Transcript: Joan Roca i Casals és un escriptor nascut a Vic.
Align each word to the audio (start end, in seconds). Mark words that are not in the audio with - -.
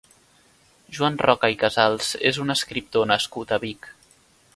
Joan 0.97 1.19
Roca 1.23 1.49
i 1.55 1.59
Casals 1.63 2.09
és 2.31 2.39
un 2.45 2.53
escriptor 2.57 3.07
nascut 3.13 3.55
a 3.59 3.61
Vic. 3.65 3.91